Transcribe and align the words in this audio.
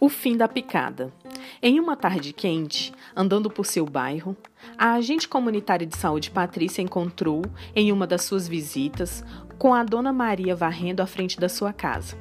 O 0.00 0.08
fim 0.08 0.34
da 0.34 0.48
picada. 0.48 1.12
Em 1.62 1.78
uma 1.78 1.94
tarde 1.94 2.32
quente, 2.32 2.90
andando 3.14 3.50
por 3.50 3.66
seu 3.66 3.84
bairro, 3.84 4.34
a 4.78 4.94
agente 4.94 5.28
comunitária 5.28 5.86
de 5.86 5.94
saúde 5.94 6.30
Patrícia 6.30 6.80
encontrou, 6.80 7.42
em 7.76 7.92
uma 7.92 8.06
das 8.06 8.22
suas 8.22 8.48
visitas, 8.48 9.22
com 9.58 9.74
a 9.74 9.84
dona 9.84 10.10
Maria 10.10 10.56
varrendo 10.56 11.02
à 11.02 11.06
frente 11.06 11.38
da 11.38 11.50
sua 11.50 11.70
casa. 11.70 12.16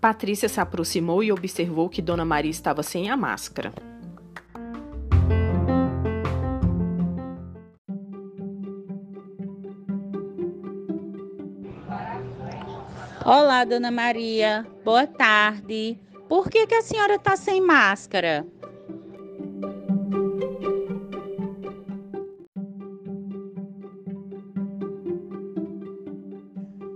Patrícia 0.00 0.48
se 0.48 0.60
aproximou 0.60 1.24
e 1.24 1.32
observou 1.32 1.88
que 1.88 2.00
dona 2.00 2.24
Maria 2.24 2.52
estava 2.52 2.84
sem 2.84 3.10
a 3.10 3.16
máscara. 3.16 3.72
Olá, 13.30 13.62
dona 13.62 13.90
Maria. 13.90 14.66
Boa 14.82 15.06
tarde. 15.06 16.00
Por 16.30 16.48
que, 16.48 16.66
que 16.66 16.74
a 16.74 16.80
senhora 16.80 17.16
está 17.16 17.36
sem 17.36 17.60
máscara? 17.60 18.46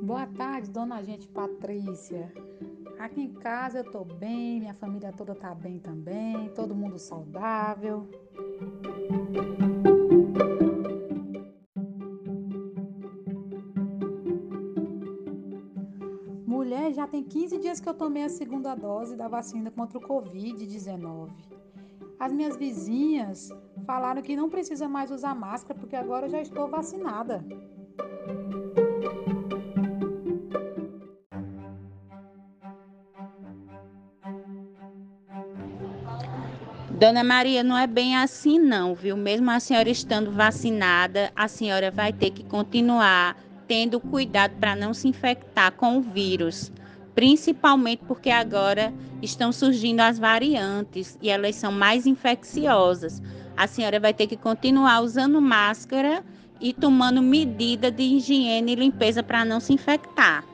Boa 0.00 0.26
tarde, 0.28 0.70
dona 0.70 0.96
agente 0.96 1.28
Patrícia. 1.28 2.32
Aqui 2.98 3.20
em 3.20 3.34
casa 3.34 3.80
eu 3.80 3.90
tô 3.90 4.02
bem, 4.02 4.60
minha 4.60 4.72
família 4.72 5.12
toda 5.12 5.34
tá 5.34 5.54
bem 5.54 5.78
também, 5.78 6.48
todo 6.54 6.74
mundo 6.74 6.98
saudável. 6.98 8.08
Já 16.92 17.06
tem 17.06 17.22
15 17.24 17.58
dias 17.58 17.80
que 17.80 17.88
eu 17.88 17.94
tomei 17.94 18.24
a 18.24 18.28
segunda 18.28 18.74
dose 18.74 19.16
da 19.16 19.26
vacina 19.26 19.70
contra 19.70 19.96
o 19.96 20.00
Covid-19. 20.00 21.30
As 22.20 22.32
minhas 22.32 22.56
vizinhas 22.56 23.48
falaram 23.86 24.20
que 24.20 24.36
não 24.36 24.50
precisa 24.50 24.86
mais 24.88 25.10
usar 25.10 25.34
máscara 25.34 25.78
porque 25.78 25.96
agora 25.96 26.26
eu 26.26 26.30
já 26.30 26.42
estou 26.42 26.68
vacinada. 26.68 27.44
Dona 36.90 37.24
Maria, 37.24 37.64
não 37.64 37.76
é 37.76 37.86
bem 37.86 38.16
assim 38.16 38.58
não, 38.58 38.94
viu? 38.94 39.16
Mesmo 39.16 39.50
a 39.50 39.58
senhora 39.58 39.88
estando 39.88 40.30
vacinada, 40.30 41.32
a 41.34 41.48
senhora 41.48 41.90
vai 41.90 42.12
ter 42.12 42.30
que 42.30 42.44
continuar 42.44 43.36
tendo 43.66 43.98
cuidado 43.98 44.54
para 44.60 44.76
não 44.76 44.92
se 44.92 45.08
infectar 45.08 45.72
com 45.72 45.96
o 45.96 46.00
vírus, 46.00 46.70
principalmente 47.14 48.02
porque 48.06 48.30
agora 48.30 48.92
estão 49.20 49.52
surgindo 49.52 50.00
as 50.00 50.18
variantes 50.18 51.18
e 51.20 51.28
elas 51.28 51.56
são 51.56 51.70
mais 51.70 52.06
infecciosas. 52.06 53.22
A 53.56 53.66
senhora 53.66 54.00
vai 54.00 54.14
ter 54.14 54.26
que 54.26 54.36
continuar 54.36 55.00
usando 55.00 55.40
máscara 55.40 56.24
e 56.60 56.72
tomando 56.72 57.20
medida 57.20 57.90
de 57.90 58.02
higiene 58.02 58.72
e 58.72 58.76
limpeza 58.76 59.22
para 59.22 59.44
não 59.44 59.60
se 59.60 59.72
infectar. 59.72 60.44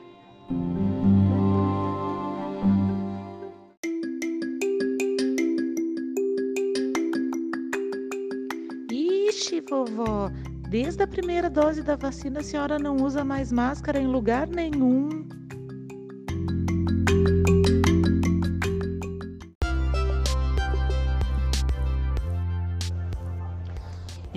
Ixi, 8.91 9.61
vovó, 9.69 10.29
desde 10.69 11.03
a 11.03 11.07
primeira 11.07 11.49
dose 11.49 11.81
da 11.83 11.95
vacina 11.95 12.39
a 12.39 12.43
senhora 12.43 12.77
não 12.77 12.97
usa 12.97 13.23
mais 13.23 13.51
máscara 13.51 13.99
em 13.99 14.07
lugar 14.07 14.47
nenhum. 14.47 15.27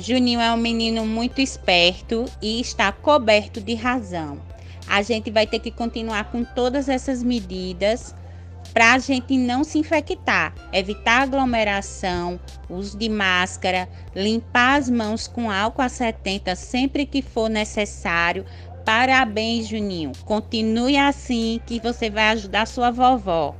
Juninho 0.03 0.41
é 0.41 0.53
um 0.53 0.57
menino 0.57 1.07
muito 1.07 1.41
esperto 1.41 2.25
e 2.43 2.61
está 2.61 2.91
coberto 2.91 3.61
de 3.61 3.75
razão. 3.75 4.43
A 4.89 5.01
gente 5.01 5.31
vai 5.31 5.47
ter 5.47 5.61
que 5.61 5.71
continuar 5.71 6.25
com 6.25 6.43
todas 6.43 6.89
essas 6.89 7.23
medidas 7.23 8.13
para 8.75 8.95
a 8.95 8.99
gente 8.99 9.39
não 9.39 9.63
se 9.63 9.79
infectar, 9.79 10.55
evitar 10.73 11.23
aglomeração, 11.23 12.41
uso 12.69 12.99
de 12.99 13.09
máscara, 13.09 13.89
limpar 14.13 14.81
as 14.81 14.91
mãos 14.91 15.29
com 15.29 15.49
álcool 15.49 15.83
a 15.83 15.89
70 15.89 16.57
sempre 16.57 17.07
que 17.07 17.23
for 17.23 17.49
necessário. 17.49 18.45
Parabéns, 18.85 19.69
Juninho. 19.69 20.11
Continue 20.25 20.97
assim 20.97 21.61
que 21.65 21.79
você 21.79 22.11
vai 22.11 22.31
ajudar 22.31 22.67
sua 22.67 22.91
vovó. 22.91 23.55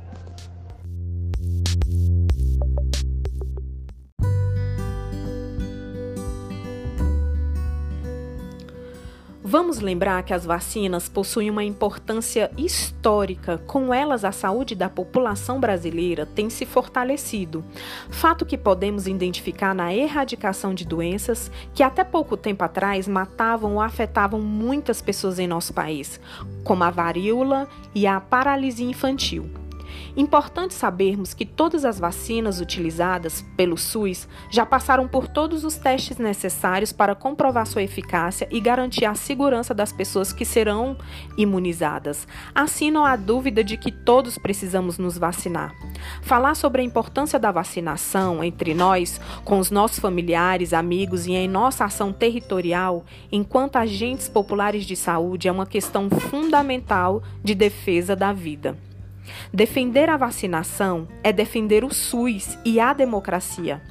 Vamos 9.53 9.79
lembrar 9.79 10.23
que 10.23 10.33
as 10.33 10.45
vacinas 10.45 11.07
possuem 11.07 11.47
uma 11.47 11.63
importância 11.63 12.49
histórica, 12.57 13.59
com 13.67 13.93
elas 13.93 14.25
a 14.25 14.31
saúde 14.31 14.73
da 14.73 14.89
população 14.89 15.59
brasileira 15.59 16.25
tem 16.25 16.49
se 16.49 16.65
fortalecido. 16.65 17.63
Fato 18.09 18.47
que 18.47 18.57
podemos 18.57 19.05
identificar 19.05 19.75
na 19.75 19.93
erradicação 19.93 20.73
de 20.73 20.83
doenças 20.83 21.51
que 21.71 21.83
até 21.83 22.03
pouco 22.03 22.35
tempo 22.35 22.63
atrás 22.63 23.07
matavam 23.07 23.75
ou 23.75 23.81
afetavam 23.81 24.41
muitas 24.41 25.03
pessoas 25.03 25.37
em 25.37 25.45
nosso 25.45 25.71
país, 25.71 26.19
como 26.63 26.83
a 26.83 26.89
varíola 26.89 27.67
e 27.93 28.07
a 28.07 28.19
paralisia 28.19 28.89
infantil. 28.89 29.47
Importante 30.15 30.73
sabermos 30.73 31.33
que 31.33 31.45
todas 31.45 31.85
as 31.85 31.99
vacinas 31.99 32.59
utilizadas 32.59 33.43
pelo 33.57 33.77
SUS 33.77 34.27
já 34.49 34.65
passaram 34.65 35.07
por 35.07 35.27
todos 35.27 35.63
os 35.63 35.75
testes 35.75 36.17
necessários 36.17 36.91
para 36.91 37.15
comprovar 37.15 37.65
sua 37.65 37.83
eficácia 37.83 38.47
e 38.51 38.59
garantir 38.59 39.05
a 39.05 39.15
segurança 39.15 39.73
das 39.73 39.91
pessoas 39.91 40.31
que 40.31 40.45
serão 40.45 40.97
imunizadas. 41.37 42.27
Assim, 42.53 42.91
não 42.91 43.05
há 43.05 43.15
dúvida 43.15 43.63
de 43.63 43.77
que 43.77 43.91
todos 43.91 44.37
precisamos 44.37 44.97
nos 44.97 45.17
vacinar. 45.17 45.73
Falar 46.21 46.55
sobre 46.55 46.81
a 46.81 46.85
importância 46.85 47.39
da 47.39 47.51
vacinação 47.51 48.43
entre 48.43 48.73
nós, 48.73 49.19
com 49.43 49.59
os 49.59 49.71
nossos 49.71 49.99
familiares, 49.99 50.73
amigos 50.73 51.25
e 51.25 51.33
em 51.33 51.47
nossa 51.47 51.85
ação 51.85 52.11
territorial, 52.11 53.05
enquanto 53.31 53.77
agentes 53.77 54.29
populares 54.29 54.85
de 54.85 54.95
saúde, 54.95 55.47
é 55.47 55.51
uma 55.51 55.65
questão 55.65 56.09
fundamental 56.09 57.23
de 57.43 57.55
defesa 57.55 58.15
da 58.15 58.33
vida. 58.33 58.77
Defender 59.53 60.09
a 60.09 60.17
vacinação 60.17 61.07
é 61.23 61.31
defender 61.31 61.83
o 61.83 61.93
SUS 61.93 62.57
e 62.65 62.79
a 62.79 62.93
democracia. 62.93 63.81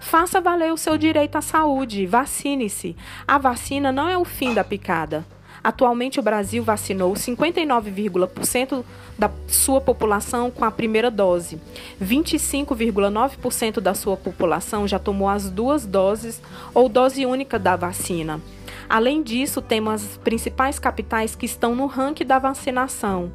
Faça 0.00 0.40
valer 0.40 0.72
o 0.72 0.76
seu 0.76 0.96
direito 0.96 1.36
à 1.36 1.40
saúde, 1.40 2.06
vacine-se. 2.06 2.96
A 3.26 3.38
vacina 3.38 3.92
não 3.92 4.08
é 4.08 4.16
o 4.16 4.24
fim 4.24 4.54
da 4.54 4.64
picada. 4.64 5.24
Atualmente, 5.62 6.20
o 6.20 6.22
Brasil 6.22 6.62
vacinou 6.62 7.12
59,% 7.14 8.84
da 9.18 9.30
sua 9.48 9.80
população 9.80 10.50
com 10.50 10.64
a 10.64 10.70
primeira 10.70 11.10
dose. 11.10 11.60
25,9% 12.00 13.80
da 13.80 13.92
sua 13.92 14.16
população 14.16 14.86
já 14.86 14.98
tomou 14.98 15.28
as 15.28 15.50
duas 15.50 15.84
doses 15.84 16.40
ou 16.72 16.88
dose 16.88 17.26
única 17.26 17.58
da 17.58 17.76
vacina. 17.76 18.40
Além 18.88 19.22
disso, 19.22 19.60
temos 19.60 19.94
as 19.94 20.16
principais 20.16 20.78
capitais 20.78 21.36
que 21.36 21.44
estão 21.44 21.74
no 21.74 21.86
ranking 21.86 22.24
da 22.24 22.38
vacinação. 22.38 23.30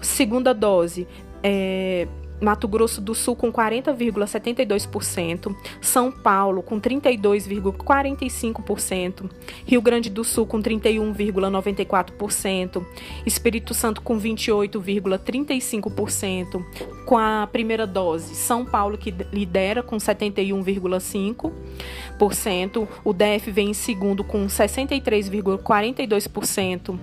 Segunda 0.00 0.54
dose, 0.54 1.08
é, 1.42 2.06
Mato 2.42 2.66
Grosso 2.66 3.00
do 3.00 3.14
Sul 3.14 3.36
com 3.36 3.52
40,72%, 3.52 5.54
São 5.80 6.10
Paulo 6.10 6.60
com 6.62 6.80
32,45%, 6.80 9.30
Rio 9.64 9.80
Grande 9.80 10.10
do 10.10 10.24
Sul 10.24 10.44
com 10.44 10.60
31,94%, 10.60 12.84
Espírito 13.24 13.72
Santo 13.72 14.02
com 14.02 14.20
28,35%, 14.20 16.64
com 17.06 17.16
a 17.16 17.48
primeira 17.50 17.86
dose, 17.86 18.34
São 18.34 18.64
Paulo 18.64 18.98
que 18.98 19.14
lidera 19.32 19.80
com 19.82 19.98
71,5%, 19.98 22.88
o 23.04 23.12
DF 23.12 23.52
vem 23.52 23.70
em 23.70 23.74
segundo 23.74 24.24
com 24.24 24.46
63,42%. 24.46 26.98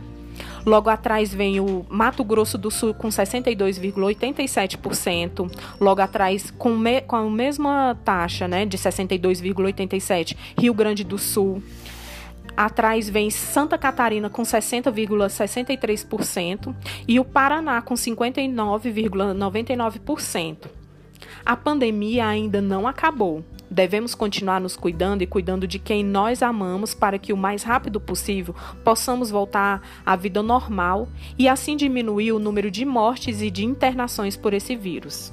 Logo 0.65 0.89
atrás 0.89 1.33
vem 1.33 1.59
o 1.59 1.85
Mato 1.89 2.23
Grosso 2.23 2.57
do 2.57 2.71
Sul 2.71 2.93
com 2.93 3.09
62,87%. 3.09 5.51
Logo 5.79 6.01
atrás, 6.01 6.51
com, 6.51 6.77
me, 6.77 7.01
com 7.01 7.15
a 7.15 7.23
mesma 7.29 7.97
taxa, 8.03 8.47
né, 8.47 8.65
de 8.65 8.77
62,87%, 8.77 10.35
Rio 10.57 10.73
Grande 10.73 11.03
do 11.03 11.17
Sul. 11.17 11.61
Atrás 12.57 13.07
vem 13.09 13.29
Santa 13.29 13.77
Catarina 13.77 14.29
com 14.29 14.43
60,63% 14.43 16.73
e 17.07 17.19
o 17.19 17.25
Paraná 17.25 17.81
com 17.81 17.93
59,99%. 17.93 20.57
A 21.45 21.55
pandemia 21.55 22.27
ainda 22.27 22.61
não 22.61 22.85
acabou. 22.85 23.45
Devemos 23.69 24.15
continuar 24.15 24.59
nos 24.59 24.75
cuidando 24.75 25.21
e 25.21 25.27
cuidando 25.27 25.67
de 25.67 25.77
quem 25.77 26.03
nós 26.03 26.41
amamos 26.41 26.93
para 26.93 27.19
que 27.19 27.31
o 27.31 27.37
mais 27.37 27.63
rápido 27.63 27.99
possível 27.99 28.55
possamos 28.83 29.29
voltar 29.29 29.81
à 30.05 30.15
vida 30.15 30.41
normal 30.41 31.07
e 31.37 31.47
assim 31.47 31.77
diminuir 31.77 32.31
o 32.31 32.39
número 32.39 32.71
de 32.71 32.83
mortes 32.83 33.41
e 33.41 33.51
de 33.51 33.63
internações 33.63 34.35
por 34.35 34.53
esse 34.53 34.75
vírus. 34.75 35.31